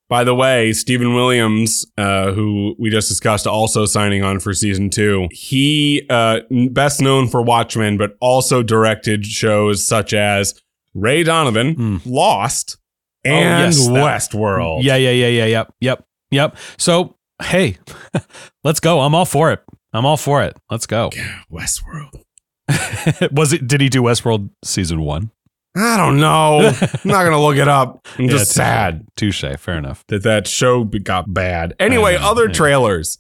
[0.08, 4.88] By the way, Stephen Williams, uh, who we just discussed, also signing on for season
[4.88, 5.28] two.
[5.30, 10.58] He uh, best known for Watchmen, but also directed shows such as
[10.94, 11.96] Ray Donovan, Hmm.
[12.06, 12.78] Lost,
[13.26, 14.82] Oh, and yes, that- Westworld.
[14.82, 16.56] Yeah, yeah, yeah, yeah, yep, yep, yep.
[16.76, 17.78] So hey,
[18.64, 19.00] let's go.
[19.00, 19.62] I'm all for it.
[19.92, 20.56] I'm all for it.
[20.70, 21.10] Let's go.
[21.14, 22.22] Yeah, Westworld.
[23.32, 23.66] Was it?
[23.66, 25.30] Did he do Westworld season one?
[25.76, 26.60] I don't know.
[26.66, 28.06] I'm not gonna look it up.
[28.18, 28.56] I'm Yeah, just touche.
[28.56, 29.44] sad Touche.
[29.58, 30.04] Fair enough.
[30.08, 31.74] that that show got bad.
[31.78, 32.52] Anyway, other yeah.
[32.52, 33.18] trailers.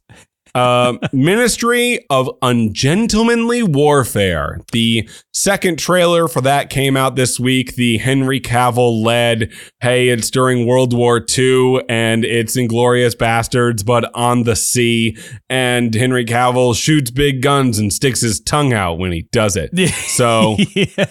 [0.58, 4.60] Um, Ministry of Ungentlemanly Warfare.
[4.72, 7.76] The second trailer for that came out this week.
[7.76, 14.10] The Henry Cavill led, hey, it's during World War II and it's Inglourious Basterds, but
[14.16, 15.16] on the sea.
[15.48, 19.70] And Henry Cavill shoots big guns and sticks his tongue out when he does it.
[20.08, 21.06] So yeah.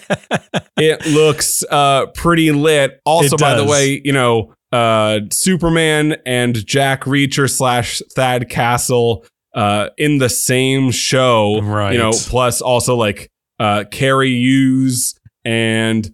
[0.76, 3.00] it looks uh pretty lit.
[3.06, 9.88] Also, by the way, you know, uh Superman and Jack Reacher slash Thad Castle uh
[9.96, 11.60] in the same show.
[11.62, 11.92] Right.
[11.92, 16.08] You know, plus also like uh Cary Elwes and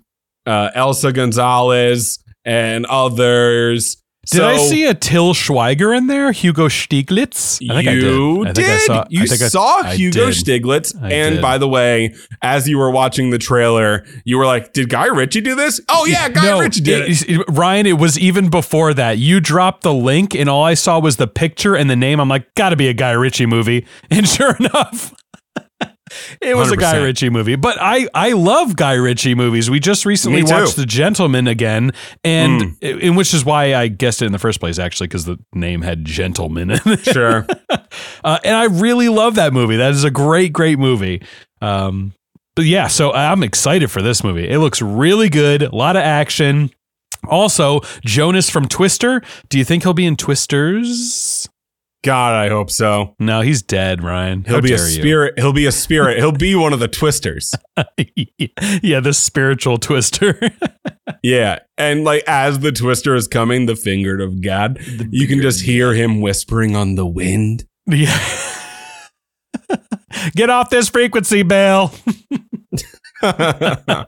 [0.46, 4.02] uh Eiza Gonzalez and others.
[4.30, 6.32] Did so I see a Til Schweiger in there?
[6.32, 7.60] Hugo Stiglitz?
[7.70, 8.54] I think you I did.
[8.54, 8.64] did.
[8.64, 10.34] I think I saw, you saw I Hugo did.
[10.34, 10.94] Stiglitz.
[11.02, 11.42] I and did.
[11.42, 15.40] by the way, as you were watching the trailer, you were like, "Did Guy Ritchie
[15.42, 17.28] do this?" Oh yeah, Guy no, Ritchie did it.
[17.28, 19.18] it- Ryan, it was even before that.
[19.18, 22.20] You dropped the link, and all I saw was the picture and the name.
[22.20, 23.86] I'm like, gotta be a Guy Ritchie movie.
[24.10, 25.12] And sure enough,
[26.40, 27.56] it was a Guy Ritchie movie.
[27.56, 29.70] But I, I love Guy Ritchie movies.
[29.70, 34.26] We just recently watched The Gentlemen again, and in which is why I guessed it
[34.26, 37.00] in the first place, actually, because the name had gentleman in it.
[37.00, 37.46] Sure.
[38.24, 39.76] Uh, and I really love that movie.
[39.76, 41.22] That is a great, great movie.
[41.60, 42.12] Um,
[42.56, 44.48] but yeah, so I'm excited for this movie.
[44.48, 45.62] It looks really good.
[45.62, 46.70] A lot of action.
[47.28, 49.22] Also, Jonas from Twister.
[49.48, 51.48] Do you think he'll be in Twisters?
[52.04, 53.16] God, I hope so.
[53.18, 54.44] No, he's dead, Ryan.
[54.44, 55.00] He'll How be a dare you.
[55.00, 55.38] spirit.
[55.38, 56.18] He'll be a spirit.
[56.18, 57.52] He'll be one of the twisters.
[58.82, 60.38] yeah, the spiritual twister.
[61.22, 61.60] Yeah.
[61.78, 64.78] And like as the twister is coming, the finger of God,
[65.10, 67.64] you can just hear him whispering on the wind.
[67.86, 68.18] yeah.
[70.34, 71.92] Get off this frequency, Bale.
[73.22, 74.04] uh,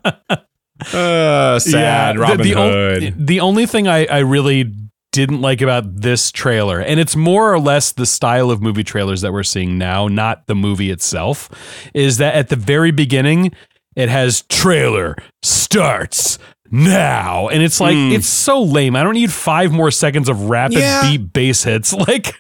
[1.59, 3.27] sad the- Robin the, on- Hood.
[3.27, 4.73] the only thing I, I really
[5.17, 9.23] didn't like about this trailer, and it's more or less the style of movie trailers
[9.23, 11.49] that we're seeing now, not the movie itself,
[11.95, 13.53] is that at the very beginning,
[13.97, 16.39] it has trailer starts
[16.71, 17.49] now.
[17.49, 18.13] And it's like, Mm.
[18.13, 18.95] it's so lame.
[18.97, 21.03] I don't need five more seconds of rapid Yeah.
[21.11, 21.93] beat bass hits.
[22.09, 22.35] Like,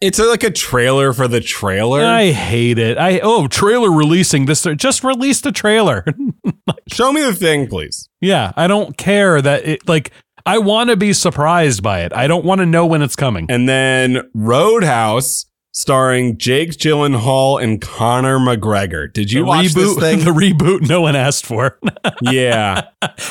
[0.00, 2.04] It's like a trailer for the trailer.
[2.04, 2.98] I hate it.
[2.98, 4.64] I, oh, trailer releasing this.
[4.76, 6.04] Just release the trailer.
[6.92, 8.08] Show me the thing, please.
[8.20, 8.52] yeah.
[8.56, 10.12] I don't care that it, like,
[10.46, 12.12] I want to be surprised by it.
[12.12, 13.46] I don't want to know when it's coming.
[13.48, 19.12] And then Roadhouse, starring Jake Gyllenhaal and Conor McGregor.
[19.12, 20.18] Did you the watch reboot, this thing?
[20.20, 21.78] The reboot no one asked for,
[22.22, 22.88] yeah.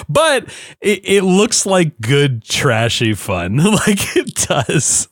[0.08, 0.46] but
[0.82, 3.58] it, it looks like good trashy fun.
[3.58, 5.10] like it does.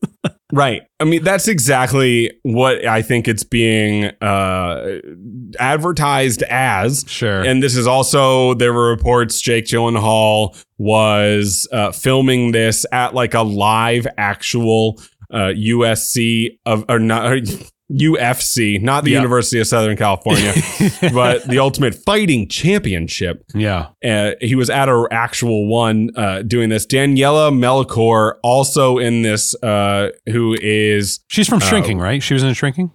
[0.53, 0.83] Right.
[0.99, 4.99] I mean, that's exactly what I think it's being uh,
[5.59, 7.03] advertised as.
[7.07, 7.41] Sure.
[7.41, 13.33] And this is also, there were reports Jake Gyllenhaal was uh, filming this at like
[13.33, 17.39] a live actual uh, USC of, or not,
[17.91, 19.17] UFC, not the Yeah.
[19.19, 20.53] University of Southern California,
[21.13, 23.43] but the Ultimate Fighting Championship.
[23.53, 23.89] yeah.
[24.03, 26.85] Uh, he was at a actual one uh, doing this.
[26.85, 32.21] Daniela Melchior also in this, uh, who is She's from Uh, Shrinking, right?
[32.23, 32.91] She was in Shrinking.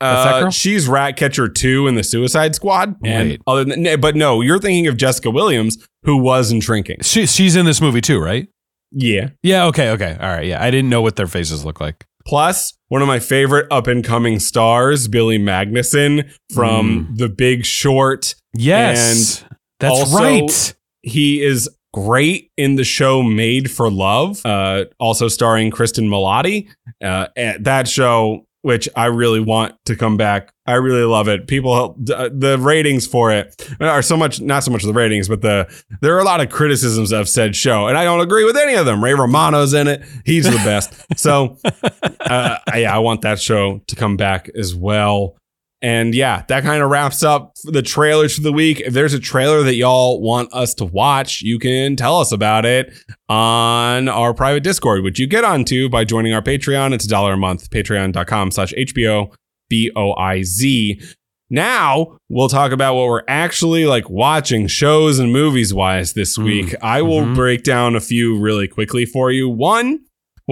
[0.00, 0.50] That uh, girl?
[0.50, 2.96] she's Ratcatcher two in the Suicide Squad.
[3.04, 3.40] And Wait.
[3.46, 6.98] other than, but no, you're thinking of Jessica Williams, who was in Shrinking.
[7.02, 8.48] She, she's in this movie too, right?
[8.90, 9.30] Yeah.
[9.44, 9.66] Yeah.
[9.66, 9.90] Okay.
[9.92, 10.16] Okay.
[10.20, 10.44] All right.
[10.44, 10.62] Yeah.
[10.62, 12.04] I didn't know what their faces look like.
[12.24, 17.18] Plus, one of my favorite up and coming stars, Billy Magnussen from Mm.
[17.18, 18.34] The Big Short.
[18.54, 19.40] Yes.
[19.42, 20.74] And That's also- right.
[21.02, 26.68] He is great in the show Made for Love, uh, also starring Cristin Milioti.
[27.04, 27.26] Uh,
[27.60, 30.52] that show, which I really want to come back.
[30.66, 31.48] I really love it.
[31.48, 35.42] People, uh, the ratings for it are so much, not so much the ratings, but
[35.42, 35.68] the
[36.00, 38.74] there are a lot of criticisms of said show, and I don't agree with any
[38.74, 39.02] of them.
[39.02, 40.94] Ray Romano's in it; he's the best.
[41.18, 41.58] so,
[42.20, 45.36] uh, yeah, I want that show to come back as well.
[45.82, 48.78] And yeah, that kind of wraps up the trailers for the week.
[48.80, 52.64] If there's a trailer that y'all want us to watch, you can tell us about
[52.64, 52.94] it
[53.28, 56.92] on our private Discord, which you get onto by joining our Patreon.
[56.94, 59.32] It's a dollar a month, patreon.com slash HBO
[59.70, 61.00] B-O-I-Z.
[61.50, 66.44] Now we'll talk about what we're actually like watching shows and movies wise this Mm.
[66.44, 66.74] week.
[66.82, 67.34] I will Mhm.
[67.34, 69.48] break down a few really quickly for you.
[69.48, 70.00] One,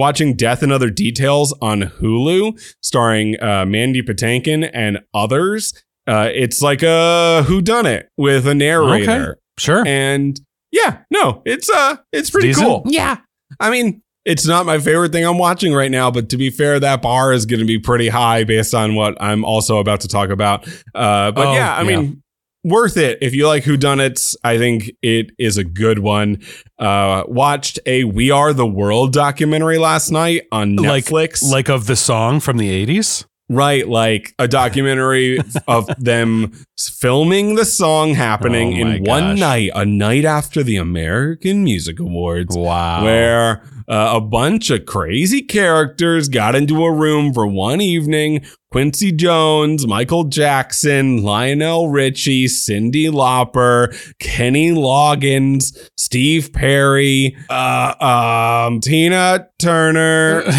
[0.01, 5.73] watching Death and Other Details on Hulu, starring uh, Mandy Patinkin and others.
[6.07, 9.83] Uh, it's like a Who Done It with a narrator, Sure.
[9.87, 10.39] and
[10.71, 12.65] yeah, no, it's uh, it's pretty Decent?
[12.65, 12.83] cool.
[12.85, 13.17] Yeah,
[13.59, 16.79] I mean, it's not my favorite thing I'm watching right now, but to be fair,
[16.79, 20.07] that bar is going to be pretty high based on what I'm also about to
[20.07, 20.67] talk about.
[20.95, 22.23] Uh, but Oh, yeah, I mean,
[22.63, 24.35] worth it if you like whodunits.
[24.43, 26.39] I think it is a good one.
[26.79, 31.43] Uh, watched a We Are the World documentary last night on Like- Netflix.
[31.43, 33.25] like of the song from the 80s?
[33.53, 39.39] Right, like a documentary of them filming the song happening Oh in one gosh.
[39.39, 43.03] night, a night after the American Music Awards Wow.
[43.03, 48.45] where uh, a bunch of crazy characters got into a room for one evening.
[48.71, 59.49] Quincy Jones, Michael Jackson, Lionel Richie, Cyndi Lauper, Kenny Loggins, Steve Perry, uh, um, Tina
[59.59, 60.43] Turner.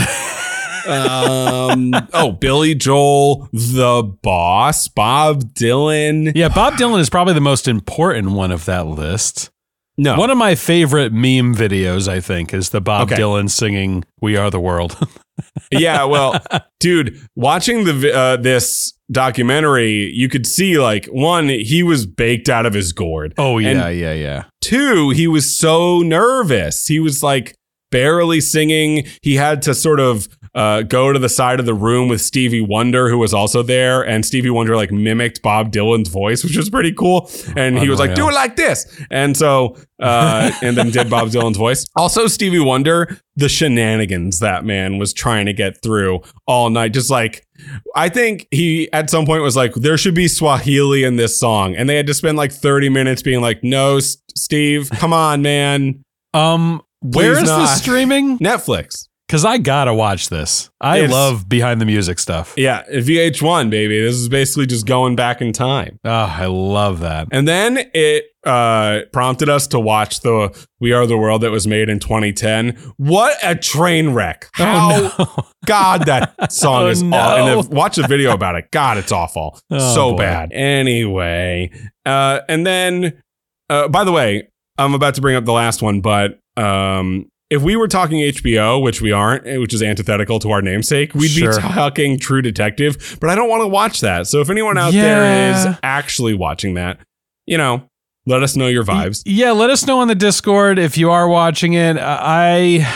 [0.89, 6.33] um, oh, Billy Joel, the boss, Bob Dylan.
[6.35, 9.51] yeah, Bob Dylan is probably the most important one of that list.
[9.99, 13.21] No, One of my favorite meme videos, I think, is the Bob Okay.
[13.21, 14.97] Dylan singing "We Are the World."
[15.71, 16.43] yeah, well,
[16.81, 22.65] dude, watching the uh, this documentary, you could see like one, he was baked out
[22.65, 23.35] of his gourd.
[23.37, 24.45] oh And- yeah, yeah, yeah.
[24.63, 26.87] Two, he was so nervous.
[26.87, 27.55] He was like
[27.91, 29.07] barely singing.
[29.21, 32.61] He had to sort of uh, go to the side of the room with Stevie
[32.61, 36.69] Wonder, who was also there, and Stevie Wonder like mimicked Bob Dylan's voice, which was
[36.69, 37.31] pretty cool.
[37.57, 41.29] And he was like, "Do it like this," and so uh, and then did Bob
[41.29, 41.87] Dylan's voice.
[41.97, 47.11] Also, Stevie Wonder, the shenanigans that man was trying to get through all night, just
[47.11, 47.47] like.
[47.95, 51.77] I think he at some point was like, there should be Swahili in this song.
[51.77, 55.43] And they had to spend like 30 minutes being like, no, S- Steve, come on,
[55.43, 56.03] man.
[56.35, 57.61] Um, where Please is not.
[57.61, 58.39] this streaming?
[58.39, 59.07] Netflix.
[59.33, 60.69] Because I gotta watch this.
[60.79, 62.53] I It's- love behind the music stuff.
[62.55, 63.99] Yeah, VH1, baby.
[63.99, 65.99] This is basically just going back in time.
[66.05, 67.29] Oh, I love that.
[67.33, 71.67] And then it uh, prompted us to watch the We Are the World that was
[71.67, 72.77] made in 2010.
[72.99, 74.51] What a train wreck.
[74.53, 75.45] How, oh no.
[75.65, 77.17] God, that song Oh, is no.
[77.17, 77.47] awful.
[77.49, 78.71] And if, watch a video about it.
[78.71, 79.59] God, it's awful.
[79.71, 80.19] Oh, so boy.
[80.19, 80.53] bad.
[80.53, 81.71] Anyway,
[82.05, 83.23] uh, and then,
[83.71, 87.63] uh, by the way, I'm about to bring up the last one, but um, if
[87.63, 91.29] we were talking HBO, which we aren't, eh, which is antithetical to our namesake, we'd
[91.31, 91.53] Sure.
[91.53, 93.19] be talking True Detective.
[93.21, 94.27] But I don't want to watch that.
[94.27, 95.71] So if anyone out there Yeah.
[95.73, 96.99] is actually watching that,
[97.47, 97.85] you know,
[98.27, 99.23] let us know your vibes.
[99.27, 101.97] Yeah, let us know on the Discord if you are watching it.
[101.99, 102.87] Uh, I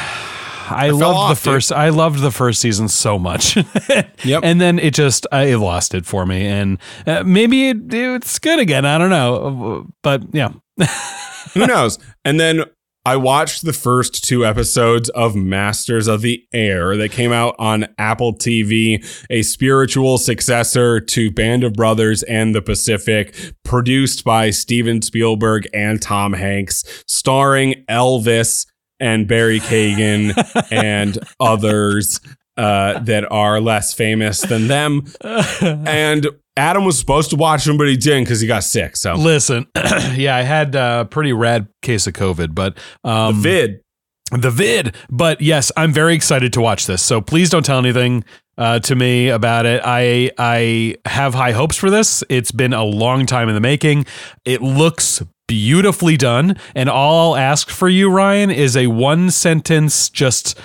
[0.68, 1.54] I, loved off, the dude.
[1.54, 3.56] first I loved the first season so much.
[4.24, 4.40] Yep.
[4.42, 8.38] And then it just I it lost it for me and uh, maybe it, it's
[8.40, 8.84] good again.
[8.84, 9.86] I don't know.
[10.02, 10.48] But yeah.
[11.54, 11.98] Who knows?
[12.24, 12.64] And then
[13.06, 17.86] I watched the first two episodes of Masters of the Air that came out on
[17.98, 25.02] Apple TV, a spiritual successor to Band of Brothers and the Pacific, produced by Steven
[25.02, 28.66] Spielberg and Tom Hanks, starring Elvis
[28.98, 32.18] and Barry Keoghan and others
[32.56, 35.04] uh, that are less famous than them.
[35.62, 38.96] And Adam was supposed to watch him, but he didn't because he got sick.
[38.96, 39.66] So Listen,
[40.14, 43.80] yeah, I had a pretty rad case of COVID, but um, vid.
[44.32, 44.94] the vid.
[45.10, 47.02] But yes, I'm very excited to watch this.
[47.02, 48.24] So please don't tell anything
[48.58, 49.82] uh, to me about it.
[49.84, 52.24] I I have high hopes for this.
[52.28, 54.06] It's been a long time in the making.
[54.44, 60.08] It looks beautifully done, and all I'll ask for you, Ryan, is a one sentence
[60.08, 60.58] just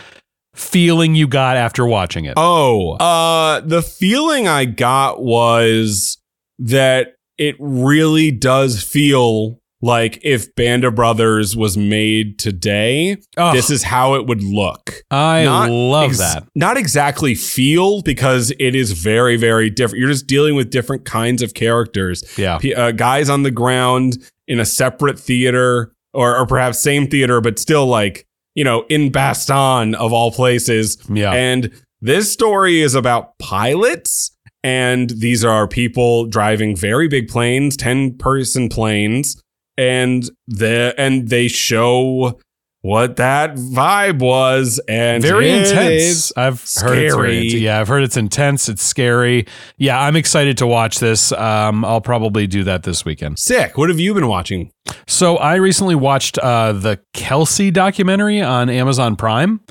[0.61, 2.33] feeling you got after watching it.
[2.37, 6.17] Oh, uh, the feeling I got was
[6.59, 13.71] that it really does feel like if Band of Brothers was made today, Oh, this
[13.71, 14.91] is how it would look.
[15.09, 16.43] I not love ex- that.
[16.53, 19.99] Not exactly feel because it is very, very different.
[19.99, 22.23] You're just dealing with different kinds of characters.
[22.37, 22.59] Yeah.
[22.59, 27.41] P- uh, guys on the ground in a separate theater or, or perhaps same theater,
[27.41, 30.97] but still like, you know, in Bastogne of all places.
[31.09, 31.31] Yeah.
[31.31, 34.31] And this story is about pilots.
[34.63, 39.41] And these are people driving very big planes, 10 person planes.
[39.77, 42.39] And the and they show
[42.81, 44.79] what that vibe was.
[44.87, 46.31] And very it intense.
[46.35, 47.53] I've heard it's very intense.
[47.53, 48.67] Yeah, I've heard it's intense.
[48.69, 49.45] It's scary.
[49.77, 51.31] Yeah, I'm excited to watch this.
[51.31, 53.37] Um, I'll probably do that this weekend.
[53.39, 53.77] sick.
[53.77, 54.71] What have you been watching?
[55.07, 59.61] So I recently watched uh, the Kelce documentary on Amazon Prime.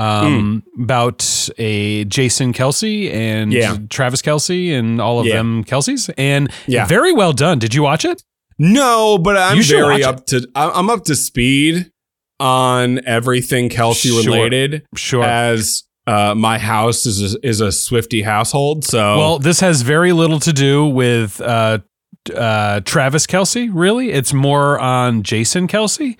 [0.00, 3.78] Um, about a Jason Kelce and Yeah.
[3.90, 5.38] Travis Kelce and all of Yeah.
[5.38, 6.86] them Kelces and Yeah.
[6.86, 7.58] very well done.
[7.58, 8.22] Did you watch it?
[8.60, 11.90] No, but I'm very up to I'm I'm up to speed
[12.40, 14.22] on everything Kelce Sure.
[14.32, 15.24] related Sure.
[15.24, 18.84] as uh, my house is a, is a Swiftie household.
[18.84, 21.78] So Well, this has very little to do with uh,
[22.34, 24.10] uh, Travis Kelce, really.
[24.12, 26.16] It's more on Jason Kelce.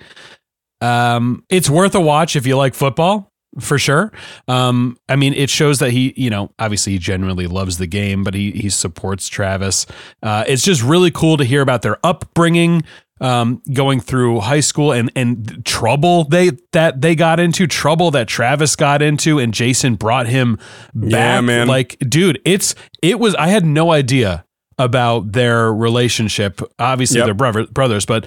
[0.81, 3.28] Um, it's worth a watch if you like football,
[3.59, 4.11] for sure.
[4.47, 8.23] Um, I mean, it shows that he, you know, obviously he genuinely loves the game,
[8.23, 9.85] but he he supports Travis.
[10.21, 12.83] Uh, it's just really cool to hear about their upbringing,
[13.21, 18.27] um, going through high school and and trouble they that they got into, trouble that
[18.27, 20.57] Travis got into, and Jason brought him
[20.93, 21.11] back.
[21.11, 21.67] Yeah, man.
[21.67, 23.33] Like, dude, it's it was.
[23.35, 24.45] I had no idea
[24.77, 26.61] about their relationship.
[26.79, 27.25] Obviously, Yep.
[27.25, 28.25] they're brother, brothers, but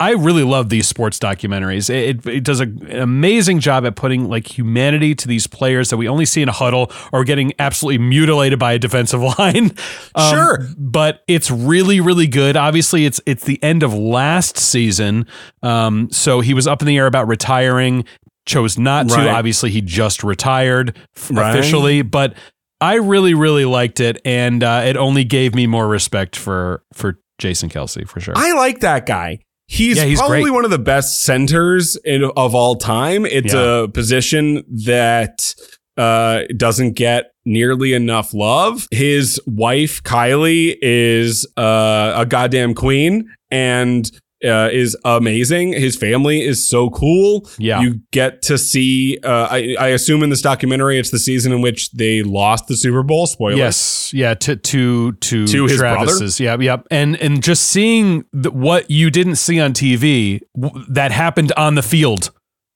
[0.00, 1.88] I- really love these sports documentaries.
[1.88, 5.90] It, it, it does a, an amazing job at putting like humanity to these players
[5.90, 9.72] that we only see in a huddle or getting absolutely mutilated by a defensive line.
[10.14, 10.66] Um, Sure.
[10.76, 12.56] but it's really really good.
[12.56, 15.26] Obviously, it's it's the end of last season,
[15.62, 18.04] um, so he was up in the air about retiring.
[18.46, 19.14] Chose not to.
[19.14, 19.28] Right.
[19.28, 20.96] Obviously, he just retired
[21.30, 21.50] Right.
[21.56, 22.34] officially, but.
[22.80, 27.18] I really, really liked it, and uh, it only gave me more respect for for
[27.38, 28.34] Jason Kelce for sure.
[28.36, 29.40] I like that guy.
[29.70, 30.52] He's, Yeah, he's probably great.
[30.54, 33.26] one of the best centers in, of all time.
[33.26, 33.82] It's Yeah.
[33.84, 35.54] a position that
[35.98, 38.86] uh, doesn't get nearly enough love.
[38.90, 44.10] His wife Kylie is uh, a goddamn queen and
[44.44, 45.72] uh, is amazing.
[45.72, 47.48] His family is so cool.
[47.58, 47.80] Yeah.
[47.80, 49.18] you get to see.
[49.22, 52.76] Uh, I, I assume in this documentary, it's the season in which they lost the
[52.76, 53.26] Super Bowl.
[53.26, 53.56] Spoiler.
[53.56, 58.50] Yes, yeah, to to to, To his Travis's, yeah, yeah, and and just seeing the,
[58.50, 62.30] what you didn't see on TV w- that happened on the field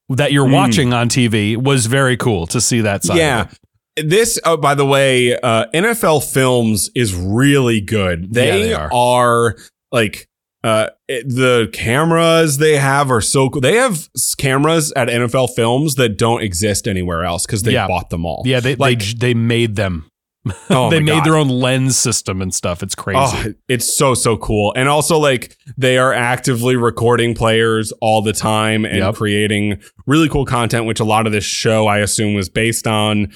[0.09, 0.53] that you're Mm.
[0.53, 3.17] watching on TV was very cool to see that side.
[3.19, 3.49] Yeah.
[3.97, 8.23] This, oh, by the way, uh, NFL Films is really good.
[8.25, 8.91] Yeah, They, they are.
[8.93, 9.57] are.
[9.93, 10.29] like
[10.65, 13.61] uh, it- the cameras they have are so cool.
[13.61, 14.09] They have
[14.39, 17.89] cameras at NFL Films that don't exist anywhere else because they Yeah.
[17.89, 18.43] bought them all.
[18.47, 20.07] Yeah, they Like- they, they made them.
[20.71, 21.25] Oh they my made God.
[21.27, 22.83] their own lens system and stuff.
[22.83, 23.21] It's crazy.
[23.21, 24.73] Oh, it's so so cool.
[24.77, 29.15] And also like they are actively recording players all the time and Yep.
[29.15, 33.31] creating really cool content which a lot of this show I assume was based on.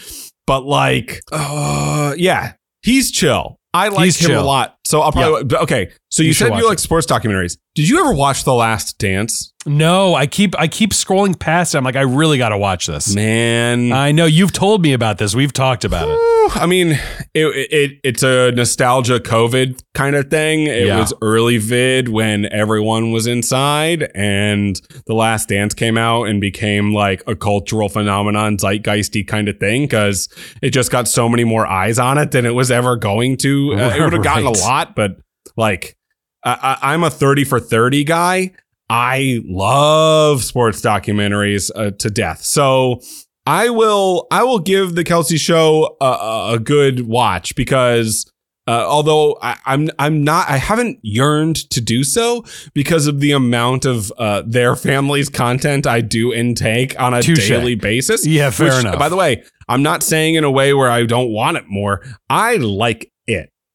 [0.49, 3.61] But like uh yeah, he's chill.
[3.77, 4.43] I like He's him chill.
[4.43, 4.77] a lot.
[4.85, 5.91] So I'll probably but okay.
[6.11, 6.69] So you, You said you it.
[6.69, 7.59] like sports documentaries.
[7.75, 9.53] Did you ever watch The Last Dance?
[9.67, 11.75] No, I keep I keep scrolling past.
[11.75, 11.79] it.
[11.79, 13.13] I'm like, I really got to watch this.
[13.15, 13.93] Man.
[13.93, 15.35] I know you've told me about this.
[15.35, 16.17] We've talked about it.
[16.57, 16.93] I mean,
[17.35, 20.69] it, it it's a nostalgia COVID kind of thing.
[20.69, 21.01] It Yeah.
[21.01, 26.95] was early vid when everyone was inside, and The Last Dance came out and became
[26.95, 30.29] like a cultural phenomenon, zeitgeisty kind of thing because
[30.63, 33.66] it just got so many more eyes on it than it was ever going to.
[33.77, 34.57] Uh, it would have gotten Right.
[34.57, 35.17] a lot, but
[35.57, 35.97] like,
[36.45, 38.53] I, I, I'm a thirty for thirty guy.
[38.89, 42.43] I love sports documentaries uh, to death.
[42.45, 43.01] So
[43.47, 48.31] I will I will give the Kelce Show a, a, good watch because
[48.69, 52.45] uh, although I, I'm I'm not I haven't yearned to do so
[52.75, 57.49] because of the amount of uh, their family's content I do intake on a Touche.
[57.49, 58.27] daily basis.
[58.27, 58.99] Yeah, fair Which, enough.
[58.99, 62.03] By the way, I'm not saying in a way where I don't want it more.
[62.31, 63.11] I like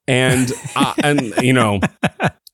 [0.08, 1.80] and uh, and you know.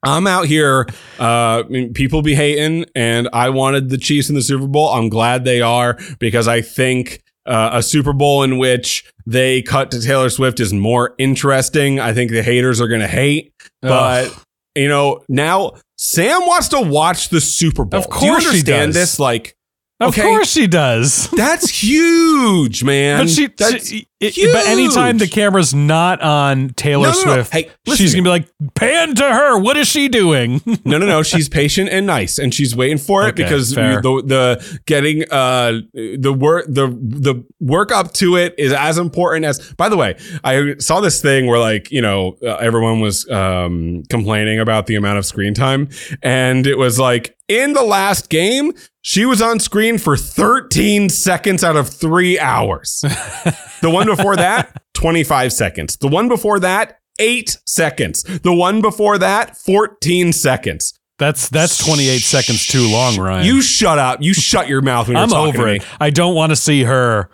[0.04, 0.86] I'm out here.
[1.18, 1.64] Uh,
[1.96, 4.90] people be hating, and I wanted the Chiefs in the Super Bowl.
[4.90, 9.90] I'm glad they are because I think uh, a Super Bowl in which they cut
[9.92, 12.00] to Taylor Swift is more interesting.
[12.00, 14.44] I think the haters are going to hate, but Ugh.
[14.76, 18.02] you know, now Sam wants to watch the Super Bowl.
[18.02, 18.96] Of Do you course understand does.
[18.96, 19.20] this?
[19.20, 19.56] Like,
[20.00, 20.22] of okay.
[20.22, 21.28] course she does.
[21.32, 23.26] that's huge, man.
[23.26, 27.34] But she, she- it- but anytime the camera's not on Taylor No, no, no.
[27.36, 29.58] Swift, Hey, she's gonna be like, "Pan to her.
[29.60, 31.22] What is she doing?" no, no, no.
[31.28, 34.02] She's patient and nice, and she's waiting for it Okay, because fair.
[34.02, 39.46] the the getting uh the work the the work up to it is as important
[39.46, 39.60] as.
[39.74, 44.04] By the way, I saw this thing where like you know uh, everyone was um
[44.10, 45.90] complaining about the amount of screen time,
[46.24, 51.64] and it was like in the last game she was on screen for 13 seconds
[51.64, 53.00] out of three hours.
[53.82, 55.96] the one before that, 25 seconds.
[55.98, 56.98] The one before that.
[57.20, 58.24] Eight seconds.
[58.24, 60.94] The one before that, 14 seconds.
[61.20, 63.46] that's that's 28 seconds too long, Ryan.
[63.46, 64.22] You shut up.
[64.22, 65.86] You shut your mouth when you're I'm talking over to it.
[66.00, 67.30] I don't want to see her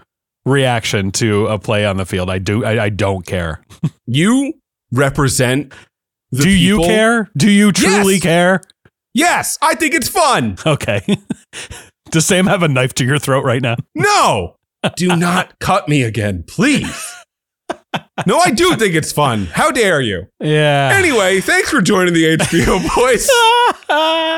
[0.46, 2.30] reaction to a play on the field.
[2.30, 2.64] I do.
[2.66, 3.64] I, I don't care.
[4.06, 4.54] You
[4.92, 5.74] represent
[6.32, 7.32] the do you people- care?
[7.38, 8.24] Do you truly Yes.
[8.24, 8.62] care?
[9.14, 10.58] Yes, I think it's fun.
[10.66, 11.02] Okay.
[12.12, 13.76] Does Sam have a knife to your throat right now?
[13.96, 14.56] No,
[14.96, 17.14] do not cut me again, please.
[18.28, 19.48] No, I do think it's fun.
[19.48, 20.28] How dare you?
[20.40, 20.92] Yeah.
[20.94, 23.30] Anyway, thanks for joining the HBO boys.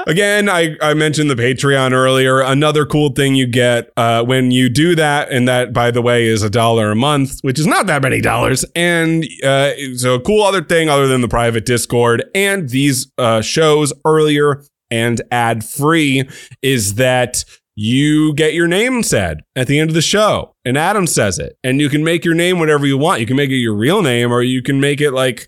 [0.08, 2.42] Again, I, I mentioned the Patreon earlier.
[2.42, 6.26] Another cool thing you get uh, when you do that, and that, by the way,
[6.26, 8.64] is a dollar a month, which is not that many dollars.
[8.76, 13.42] And uh, so, a cool other thing, other than the private Discord and these uh,
[13.42, 16.30] shows earlier and ad free,
[16.62, 17.44] is that
[17.76, 20.54] you get your name said at the end of the show.
[20.64, 21.58] And Adam says it.
[21.64, 23.20] And you can make your name whatever you want.
[23.20, 25.48] You can make it your real name, or you can make it like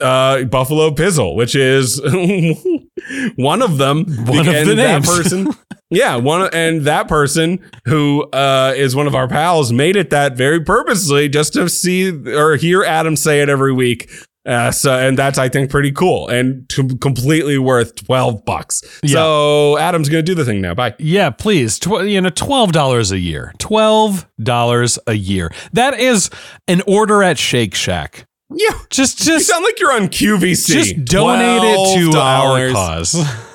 [0.00, 2.00] uh, Buffalo Pizzle, which is
[3.36, 4.04] one of them.
[4.26, 5.06] One of the that names.
[5.08, 5.48] person,
[5.90, 10.36] yeah, one and that person who uh, is one of our pals made it that
[10.36, 14.10] very purposely just to see or hear Adam say it every week.
[14.46, 18.82] Uh, so and that's I think pretty cool and t- completely worth twelve bucks.
[19.06, 20.72] So Adam's gonna do the thing now.
[20.74, 20.94] Bye.
[20.98, 21.78] Yeah, please.
[21.78, 23.52] Tw- you know, twelve dollars a year.
[23.58, 25.52] Twelve dollars a year.
[25.74, 26.30] That is
[26.68, 28.26] an order at Shake Shack.
[28.52, 30.66] Yeah, Just, just you sound like you're on QVC.
[30.72, 33.14] just donate it to our cause.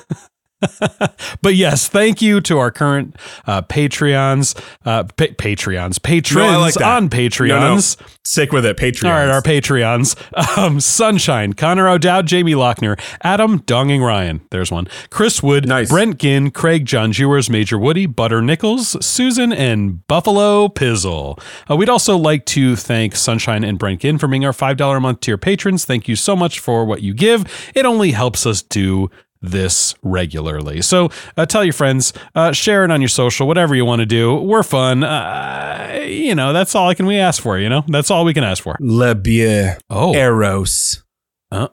[1.41, 6.79] but yes, thank you to our current uh, Patreons, uh, pa- Patreons, patrons No, like
[6.81, 7.97] on Patreons.
[8.23, 9.05] Stick with it, Patreon.
[9.05, 10.15] All right, our Patreons.
[10.57, 14.41] Um, Sunshine, Connor O'Dowd, Jamie Lochner, Adam Donging Ryan.
[14.51, 14.87] There's one.
[15.09, 15.89] Chris Wood, Nice.
[15.89, 21.39] Brent Ginn, Craig John Jewers, Major Woody, Butter Nichols, Susan, and Buffalo Pizzle.
[21.69, 24.99] Uh, we'd also like to thank Sunshine and Brent Ginn for being our $5 a
[24.99, 25.83] month tier patrons.
[25.83, 27.45] Thank you so much for what you give.
[27.75, 29.09] It only helps us do
[29.41, 30.81] this regularly.
[30.81, 34.05] So uh, tell your friends, uh, share it on your social, whatever you want to
[34.05, 34.35] do.
[34.35, 35.03] We're fun.
[35.03, 37.83] Uh, you know, that's all I can we ask for, you know?
[37.87, 38.75] That's all we can ask for.
[38.79, 40.13] Le Bier Oh.
[40.15, 41.03] Eros.
[41.51, 41.69] Oh.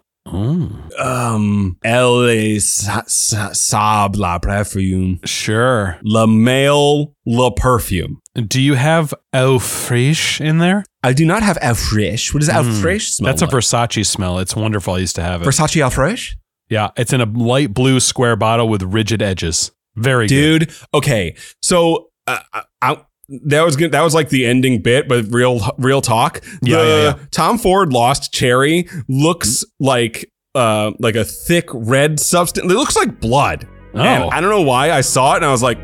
[0.98, 5.18] Um, elle sa, sa, sable la perfume.
[5.24, 5.98] Sure.
[6.02, 8.20] Le male le perfume.
[8.46, 10.84] Do you have Eau Fraiche in there?
[11.02, 12.32] I do not have Eau Fraiche.
[12.32, 13.46] What does Eau Mm, Fraiche smell That's a?
[13.46, 14.38] Versace smell.
[14.38, 14.94] It's wonderful.
[14.94, 15.44] I used to have it.
[15.44, 16.36] Versace Eau Fraiche?
[16.72, 19.70] Yeah, it's in a light blue square bottle with rigid edges.
[19.94, 20.60] Very good.
[20.68, 20.74] dude.
[20.94, 23.02] Okay, so uh, I, I,
[23.44, 23.92] that was good.
[23.92, 26.42] That was like the ending bit, but real, real talk.
[26.62, 27.18] Yeah, The yeah, yeah.
[27.30, 32.72] Tom Ford Lost Cherry looks like uh like a thick red substance.
[32.72, 33.68] It looks like blood.
[33.94, 35.78] Oh, And I don't know why I saw it and I was like,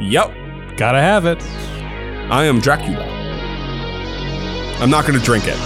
[0.00, 1.42] "Yep, gotta have it.
[2.30, 3.04] I am Dracula."
[4.80, 5.56] I'm not going to drink it.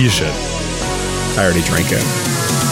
[0.00, 0.32] You should.
[1.36, 2.69] I already drank it.